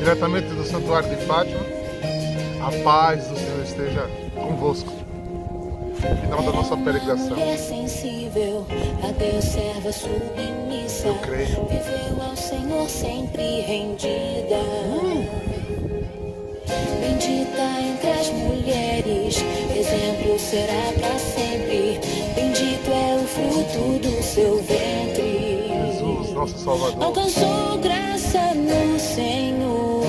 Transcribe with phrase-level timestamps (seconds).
[0.00, 1.60] diretamente do Santuário de Fátima.
[2.62, 4.90] A paz do Senhor esteja convosco.
[6.22, 7.38] Final da nossa peregrinação.
[7.38, 8.66] É sensível
[9.02, 11.08] a Deus serva submissa.
[11.08, 11.66] Eu creio.
[11.66, 14.56] Viveu ao Senhor sempre rendida.
[17.00, 19.44] Bendita entre as mulheres,
[19.76, 22.00] exemplo será para sempre.
[22.34, 25.09] Bendito é o fruto do seu ventre.
[26.40, 27.04] Nosso Salvador.
[27.04, 29.99] Alcançou graça no Senhor.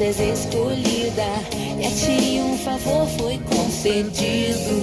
[0.00, 1.24] És escolhida,
[1.78, 4.82] e a ti um favor foi concedido.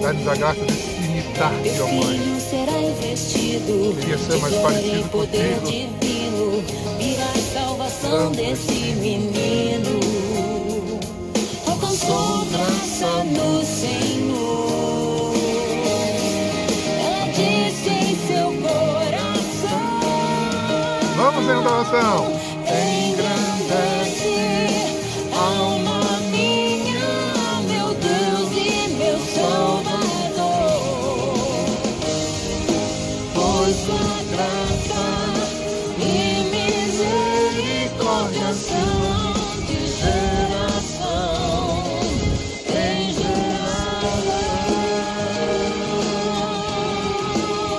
[0.00, 2.40] Dá-nos a graça de se imitar-te, ó Mãe.
[2.50, 5.90] será investido Queria ser mais parecido e poder contigo.
[6.00, 6.62] divino.
[6.98, 10.00] Virá a salvação Santo desse menino.
[11.66, 15.34] Alcançou graça no Senhor.
[17.00, 20.00] Ela disse em seu coração.
[21.16, 22.55] Vamos em adoração.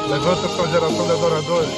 [0.10, 1.70] Levanta sua geração de adoradores.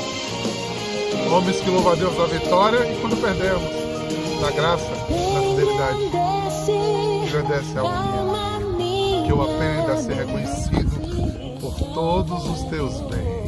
[1.32, 3.62] Homens que louvam a Deus na vitória e quando perdemos,
[4.42, 6.00] na graça, na fidelidade.
[7.28, 13.39] Engrandece a minha, que eu aprenda a ser reconhecido por todos os teus bens.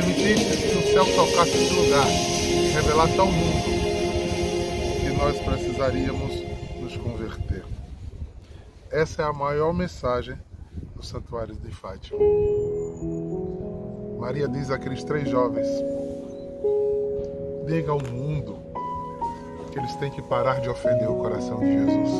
[0.00, 2.06] Permitiste que o céu tocasse esse lugar,
[2.74, 3.64] revelasse ao mundo
[5.00, 6.42] que nós precisaríamos
[6.80, 7.64] nos converter.
[8.90, 10.36] Essa é a maior mensagem
[10.96, 12.18] do Santuário de Fátima.
[14.18, 15.68] Maria diz àqueles três jovens:
[17.66, 18.58] diga ao mundo
[19.70, 22.10] que eles têm que parar de ofender o coração de Jesus.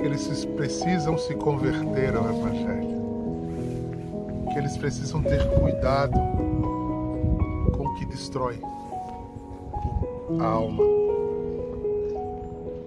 [0.00, 2.81] Que eles precisam se converter ao Evangelho.
[4.52, 6.18] Que eles precisam ter cuidado
[7.72, 8.60] com o que destrói
[10.38, 10.82] a alma.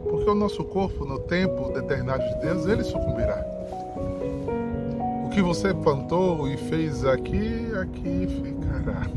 [0.09, 3.43] Porque o nosso corpo, no tempo determinado de Deus, ele sucumbirá.
[5.25, 9.07] O que você plantou e fez aqui, aqui ficará.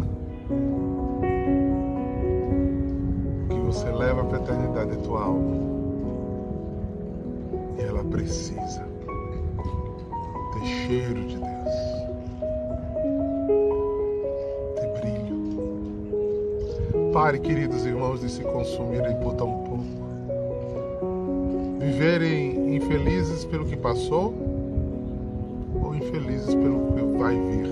[3.45, 5.57] O que você leva para a eternidade é tua alma.
[7.79, 8.89] E ela precisa
[10.55, 11.58] ter cheiro de Deus,
[17.19, 19.85] Pare, queridos irmãos, de se consumirem por tão pouco.
[21.81, 24.33] Viverem infelizes pelo que passou
[25.83, 27.71] ou infelizes pelo que vai vir.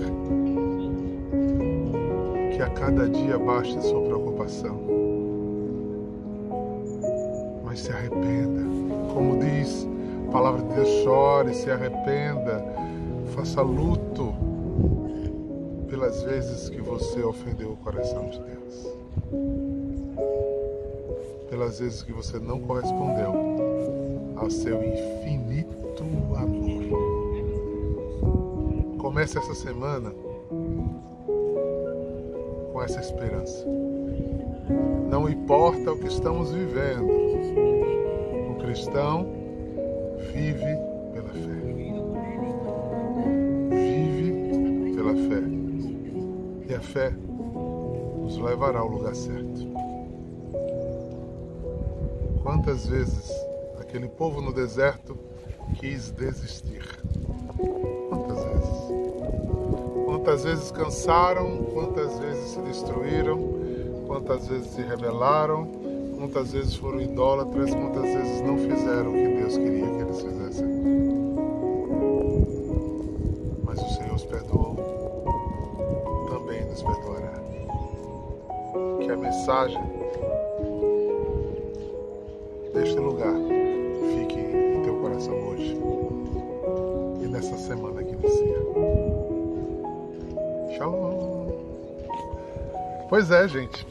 [2.53, 4.81] Que a cada dia baixe sua preocupação.
[7.63, 8.65] Mas se arrependa.
[9.13, 9.87] Como diz
[10.27, 12.65] a palavra de Deus, chore, se arrependa,
[13.27, 14.35] faça luto
[15.87, 19.06] pelas vezes que você ofendeu o coração de Deus.
[21.49, 23.33] Pelas vezes que você não correspondeu
[24.35, 26.03] ao seu infinito
[26.35, 26.83] amor.
[28.99, 30.11] Comece essa semana
[32.71, 33.65] com essa esperança.
[35.09, 37.09] Não importa o que estamos vivendo,
[38.51, 39.27] o cristão
[40.33, 40.77] vive
[41.13, 41.57] pela fé.
[43.71, 45.41] Vive pela fé.
[46.69, 47.26] E a fé
[48.27, 49.65] nos levará ao lugar certo.
[52.43, 53.31] Quantas vezes
[53.79, 55.17] aquele povo no deserto
[55.79, 56.83] quis desistir?
[58.09, 58.69] Quantas vezes?
[60.05, 61.63] Quantas vezes cansaram?
[61.73, 63.55] Quantas vezes se destruíram?
[64.07, 65.65] Quantas vezes se rebelaram?
[66.17, 67.73] Quantas vezes foram idólatras?
[67.73, 71.06] Quantas vezes não fizeram o que Deus queria que eles fizessem?
[79.07, 79.81] Que a mensagem
[82.73, 83.33] deste lugar
[84.13, 85.79] fique em teu coração hoje
[87.23, 88.57] e nessa semana que inicia.
[90.75, 91.53] Shalom.
[93.07, 93.87] Pois é, gente.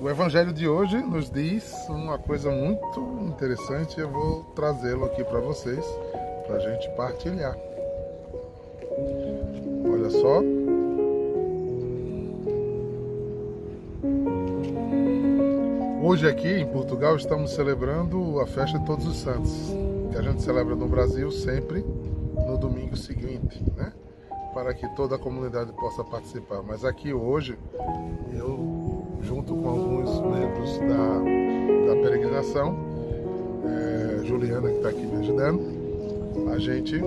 [0.00, 4.00] O evangelho de hoje nos diz uma coisa muito interessante.
[4.00, 5.84] Eu vou trazê-lo aqui para vocês,
[6.46, 7.54] para a gente partilhar.
[9.92, 10.57] Olha só.
[16.00, 19.52] Hoje aqui em Portugal estamos celebrando a festa de Todos os Santos,
[20.12, 21.84] que a gente celebra no Brasil sempre
[22.46, 23.92] no domingo seguinte, né?
[24.54, 26.62] Para que toda a comunidade possa participar.
[26.62, 27.58] Mas aqui hoje
[28.32, 32.76] eu, junto com alguns membros da, da peregrinação,
[33.66, 35.60] é, Juliana que está aqui me ajudando,
[36.52, 37.02] a gente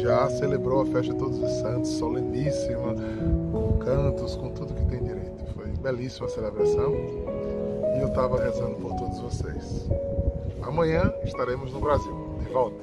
[0.00, 2.94] já celebrou a festa de Todos os Santos, soleníssima,
[3.52, 5.44] com cantos, com tudo que tem direito.
[5.54, 7.49] Foi belíssima a celebração
[8.00, 9.86] eu estava rezando por todos vocês.
[10.62, 12.76] Amanhã estaremos no Brasil, de volta,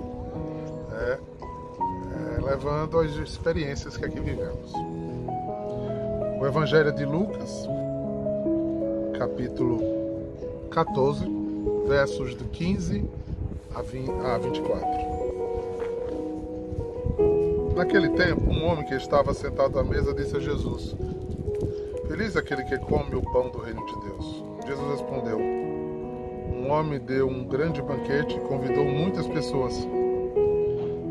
[0.94, 4.72] é, é, levando as experiências que aqui vivemos.
[6.40, 7.68] O Evangelho de Lucas,
[9.18, 9.82] capítulo
[10.70, 11.26] 14,
[11.88, 13.04] versos do 15
[13.74, 15.18] a 24.
[17.76, 20.96] Naquele tempo, um homem que estava sentado à mesa disse a Jesus:
[22.08, 24.47] Feliz aquele que come o pão do reino de Deus.
[24.68, 29.88] Jesus respondeu: Um homem deu um grande banquete e convidou muitas pessoas.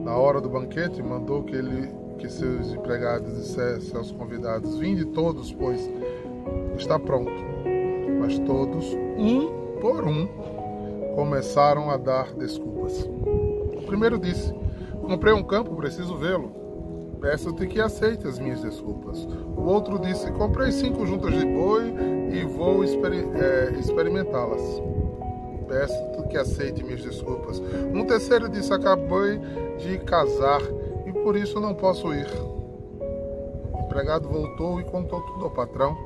[0.04, 5.52] Na hora do banquete, mandou que ele que seus empregados dissessem aos convidados: Vinde todos,
[5.54, 5.90] pois
[6.76, 7.32] está pronto.
[8.20, 8.84] Mas todos,
[9.16, 10.26] um por um,
[11.14, 13.04] começaram a dar desculpas.
[13.04, 14.52] O primeiro disse:
[15.00, 16.65] Comprei um campo, preciso vê-lo.
[17.26, 19.26] Peço-te que aceite as minhas desculpas.
[19.56, 21.92] O outro disse: Comprei cinco juntas de boi
[22.30, 24.62] e vou exper é, experimentá-las.
[25.66, 27.60] Peço-te que aceite minhas desculpas.
[27.92, 29.40] Um terceiro disse: Acabei
[29.76, 30.60] de casar
[31.04, 32.28] e por isso não posso ir.
[33.72, 35.98] O empregado voltou e contou tudo ao patrão.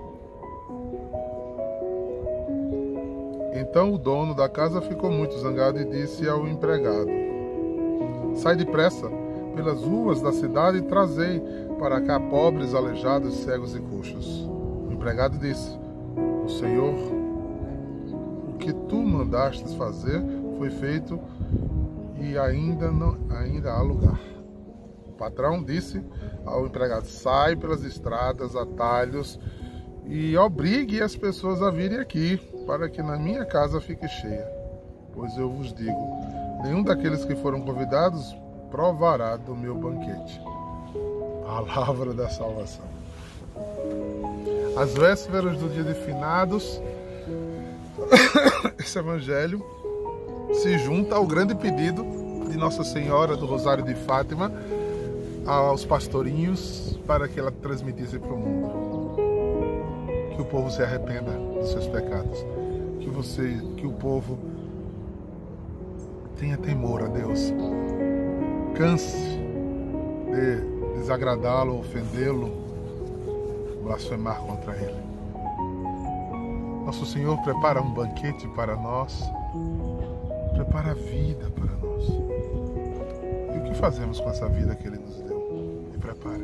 [3.53, 7.11] Então o dono da casa ficou muito zangado e disse ao empregado:
[8.37, 9.20] Sai depressa
[9.55, 11.43] pelas ruas da cidade e trazei
[11.79, 14.49] para cá pobres, aleijados, cegos e coxos.
[14.89, 15.79] O empregado disse:
[16.45, 16.95] O Senhor,
[18.49, 20.23] o que tu mandastes fazer
[20.59, 21.19] foi feito
[22.21, 24.21] e ainda não ainda há lugar.
[25.07, 26.05] O patrão disse
[26.45, 29.41] ao empregado: Sai pelas estradas, atalhos
[30.05, 32.37] e obrigue as pessoas a virem aqui,
[32.67, 34.47] para que na minha casa fique cheia.
[35.13, 35.99] Pois eu vos digo:
[36.63, 38.37] nenhum daqueles que foram convidados
[38.71, 40.41] provará do meu banquete.
[41.45, 42.87] Palavra da salvação.
[44.77, 46.81] As vésperas do dia de finados,
[48.79, 49.65] esse evangelho
[50.55, 52.05] se junta ao grande pedido
[52.49, 54.53] de Nossa Senhora do Rosário de Fátima
[55.47, 59.17] aos pastorinhos para que ela transmitisse para o mundo.
[60.35, 62.45] Que o povo se arrependa dos seus pecados.
[63.01, 64.39] Que você, que o povo
[66.39, 67.53] tenha temor a Deus
[68.81, 72.51] canse de desagradá-lo, ofendê-lo,
[73.83, 75.03] blasfemar contra ele.
[76.87, 79.23] Nosso Senhor prepara um banquete para nós,
[80.55, 82.09] prepara a vida para nós.
[83.55, 86.41] E o que fazemos com essa vida que Ele nos deu e prepara?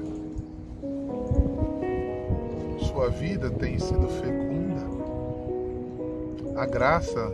[2.81, 4.85] Sua vida tem sido fecunda.
[6.61, 7.33] A graça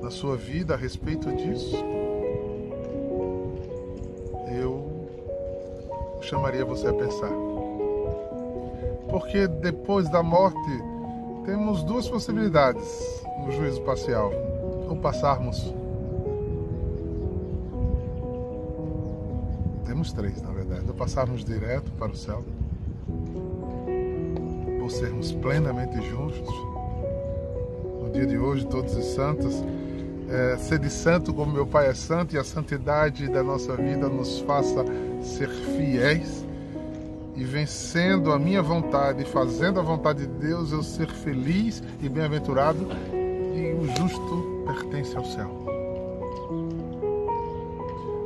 [0.00, 1.99] na sua vida a respeito disso
[6.30, 7.32] chamaria você a pensar.
[9.10, 10.56] Porque depois da morte
[11.44, 14.32] temos duas possibilidades no juízo parcial.
[14.88, 15.74] Ou passarmos.
[19.84, 20.84] Temos três, na verdade.
[20.86, 22.44] Ou passarmos direto para o céu.
[24.80, 26.54] Ou sermos plenamente justos.
[28.00, 29.64] No dia de hoje, todos os santos.
[30.30, 34.08] É, ser de santo como meu Pai é santo e a santidade da nossa vida
[34.08, 34.84] nos faça
[35.22, 36.46] ser fiéis
[37.34, 42.86] e vencendo a minha vontade, fazendo a vontade de Deus, eu ser feliz e bem-aventurado
[43.10, 45.50] que o justo pertence ao céu.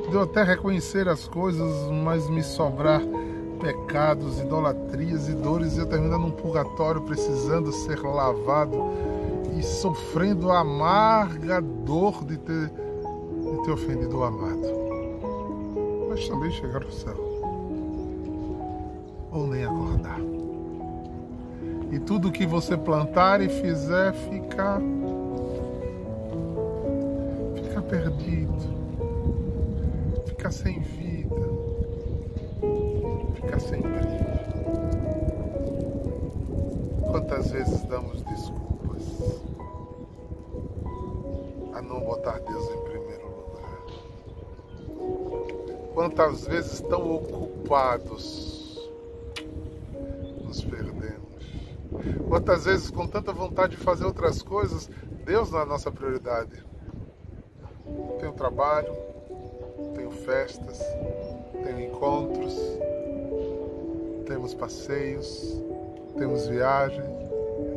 [0.09, 3.01] De eu até reconhecer as coisas, mas me sobrar
[3.61, 8.77] pecados, idolatrias e dores, e eu termino num purgatório precisando ser lavado
[9.57, 14.85] e sofrendo a amarga dor de ter, de ter ofendido o amado.
[16.09, 17.17] Mas também chegar ao céu.
[19.31, 20.21] Ou nem acordar.
[21.93, 24.81] E tudo que você plantar e fizer ficar
[27.55, 28.75] fica perdido.
[30.27, 31.49] Fica sem vida.
[33.35, 34.25] Fica sem brilho.
[37.11, 38.63] Quantas vezes damos desculpas
[41.95, 43.83] não botar Deus em primeiro lugar?
[45.95, 48.91] Quantas vezes tão ocupados
[50.43, 50.95] nos perdemos?
[52.29, 54.91] Quantas vezes, com tanta vontade de fazer outras coisas,
[55.25, 56.65] Deus não é a nossa prioridade.
[58.19, 58.93] Tenho trabalho,
[59.95, 60.81] tenho festas,
[61.63, 62.57] tenho encontros,
[64.27, 65.63] temos passeios,
[66.19, 67.05] temos viagem,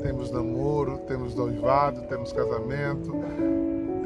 [0.01, 3.13] temos namoro, temos noivado, temos casamento,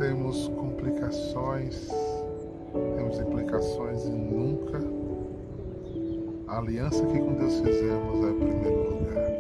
[0.02, 1.88] temos complicações,
[2.96, 4.80] temos implicações e nunca
[6.48, 9.32] a aliança que com Deus fizemos é primeiro lugar.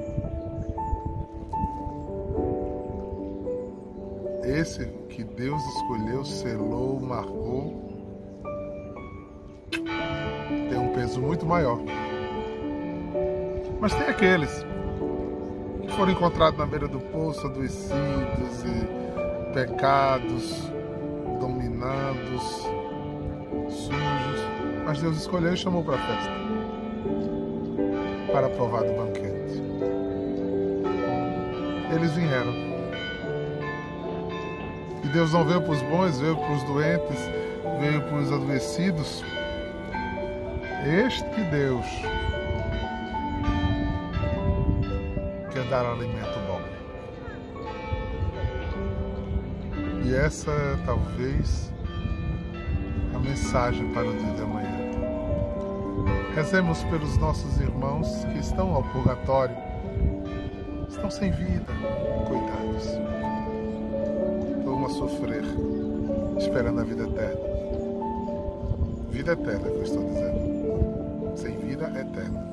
[4.44, 7.89] Esse que Deus escolheu, selou, marcou,
[10.70, 11.80] tem um peso muito maior.
[13.80, 14.63] Mas tem aqueles
[15.82, 19.00] que foram encontrados na beira do poço, adoecidos e
[19.53, 20.72] pecados,
[21.39, 22.43] dominados,
[23.70, 24.41] sujos.
[24.86, 26.41] Mas Deus escolheu e chamou para a festa
[28.31, 29.62] para provar do banquete.
[31.93, 32.53] Eles vieram.
[35.03, 37.20] E Deus não veio para os bons, veio para os doentes,
[37.79, 39.24] veio para os adoecidos.
[41.05, 41.86] Este Deus
[45.51, 46.40] quer dar alimento
[50.12, 51.72] E essa é talvez
[53.15, 54.91] a mensagem para o dia de amanhã.
[56.36, 59.56] Rezemos pelos nossos irmãos que estão ao purgatório,
[60.89, 61.72] estão sem vida,
[62.27, 62.89] coitados
[64.86, 65.44] a sofrer,
[66.38, 67.41] esperando a vida eterna.
[69.12, 71.38] Vida eterna que eu estou dizendo.
[71.38, 72.51] Sem vida eterna.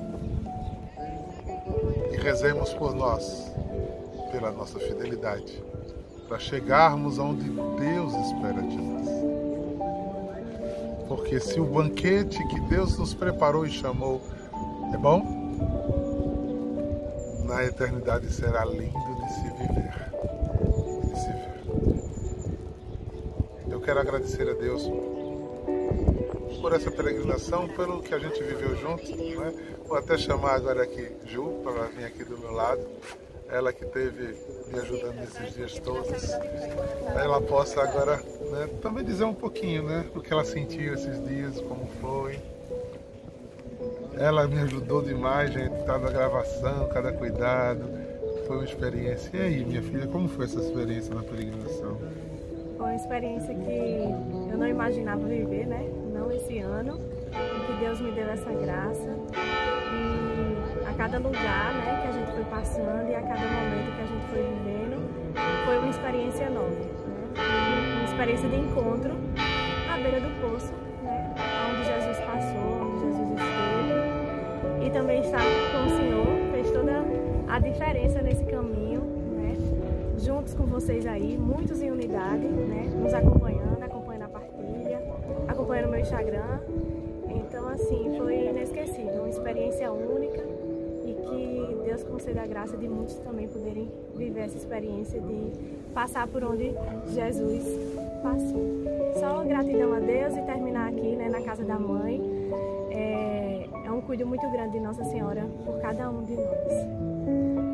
[2.12, 3.52] E rezemos por nós,
[4.30, 5.60] pela nossa fidelidade,
[6.28, 9.08] para chegarmos onde Deus espera de nós.
[11.08, 14.20] Porque se o banquete que Deus nos preparou e chamou
[14.92, 15.22] é bom,
[17.44, 20.08] na eternidade será lindo de se viver.
[23.88, 24.82] quero agradecer a Deus
[26.60, 29.16] por essa peregrinação, pelo que a gente viveu junto.
[29.16, 29.54] Né?
[29.86, 32.86] Vou até chamar agora aqui Ju para vir aqui do meu lado.
[33.50, 34.36] Ela que teve
[34.70, 36.30] me ajudando nesses dias todos.
[37.16, 41.58] Ela possa agora né, também dizer um pouquinho né, o que ela sentiu esses dias,
[41.62, 42.38] como foi.
[44.18, 47.88] Ela me ajudou demais, gente, cada gravação, cada cuidado.
[48.46, 49.30] Foi uma experiência.
[49.36, 51.96] E aí, minha filha, como foi essa experiência na peregrinação?
[52.76, 55.88] Foi uma experiência que eu não imaginava viver, né?
[56.12, 59.67] Não esse ano, em que Deus me deu essa graça.
[60.98, 64.26] Cada lugar né, que a gente foi passando e a cada momento que a gente
[64.26, 65.08] foi vivendo,
[65.64, 66.68] foi uma experiência nova.
[66.68, 67.94] Né?
[67.94, 69.12] Uma experiência de encontro
[69.88, 70.72] à beira do poço,
[71.04, 71.34] né?
[71.70, 74.86] onde Jesus passou, onde Jesus esteve.
[74.86, 77.04] E também estar com o Senhor fez toda
[77.46, 79.18] a diferença nesse caminho
[80.18, 82.90] juntos com vocês aí, muitos em unidade, né?
[83.00, 85.00] Nos acompanhando, acompanhando a partilha,
[85.46, 86.60] acompanhando o meu Instagram.
[87.28, 90.47] Então, assim, foi inesquecível, uma experiência única
[91.88, 95.52] Deus conceda a graça de muitos também poderem viver essa experiência de
[95.94, 96.74] passar por onde
[97.14, 97.64] Jesus
[98.22, 98.84] passou.
[99.18, 102.20] Só gratidão a Deus e terminar aqui, né, na casa da mãe.
[102.90, 106.72] É, é um cuido muito grande de Nossa Senhora por cada um de nós.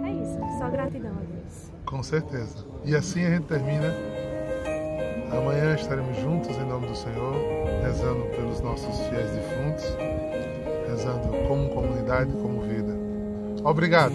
[0.06, 1.73] É isso, só gratidão a Deus.
[1.85, 2.64] Com certeza.
[2.85, 3.92] E assim a gente termina.
[5.33, 7.35] Amanhã estaremos juntos em nome do Senhor,
[7.83, 9.85] rezando pelos nossos fiéis defuntos,
[10.87, 12.54] rezando como comunidade, como.
[13.64, 14.14] Obrigado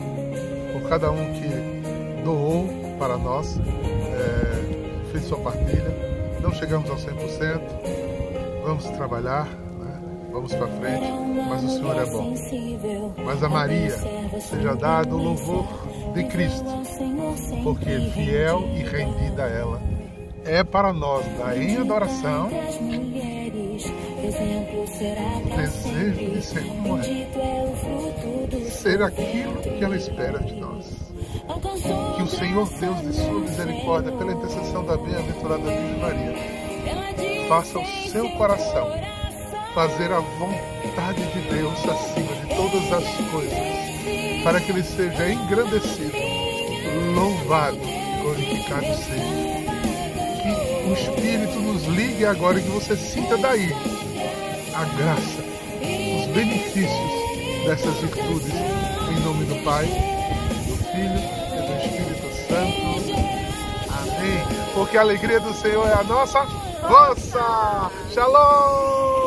[0.72, 5.92] por cada um que doou para nós, é, fez sua partilha.
[6.40, 7.60] Não chegamos ao 100%,
[8.64, 10.00] vamos trabalhar, né?
[10.32, 11.12] vamos para frente,
[11.50, 12.36] mas o Senhor é bom.
[13.26, 13.98] Mas a Maria
[14.40, 15.66] seja dado o louvor
[16.14, 16.66] de Cristo
[17.64, 19.82] porque fiel e rendida ela
[20.46, 22.50] é para nós dar em adoração
[24.30, 30.86] o desejo de ser como é, ser aquilo que ela espera de nós.
[32.16, 36.36] Que o Senhor Deus de sua misericórdia, pela intercessão da bem-aventurada Virgem Maria,
[37.48, 38.88] faça o seu coração
[39.74, 46.14] fazer a vontade de Deus acima de todas as coisas, para que ele seja engrandecido,
[47.16, 49.50] louvado e glorificado seja.
[50.42, 53.99] Que o Espírito nos ligue agora e que você sinta daí
[54.80, 55.44] a graça,
[55.82, 61.20] os benefícios dessas virtudes, em nome do Pai, do Filho
[61.52, 62.80] e do Espírito Santo.
[63.92, 64.72] Amém.
[64.74, 66.46] Porque a alegria do Senhor é a nossa
[66.88, 67.92] força.
[68.14, 69.19] Shalom!